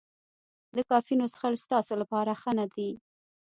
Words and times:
د 0.75 0.77
کافینو 0.89 1.25
څښل 1.33 1.53
ستاسو 1.63 1.93
لپاره 2.01 2.31
ښه 2.41 2.51
نه 2.59 2.65
دي. 2.73 2.89